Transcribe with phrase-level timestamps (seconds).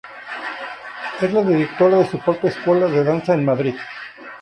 [1.21, 3.75] Es la directora de su propia escuela de danza en Madrid.